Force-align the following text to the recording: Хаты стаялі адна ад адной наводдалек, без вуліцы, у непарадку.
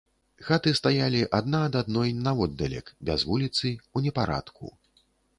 Хаты 0.45 0.71
стаялі 0.77 1.19
адна 1.39 1.59
ад 1.65 1.75
адной 1.81 2.13
наводдалек, 2.27 2.89
без 3.09 3.25
вуліцы, 3.33 3.67
у 3.99 4.03
непарадку. 4.07 4.73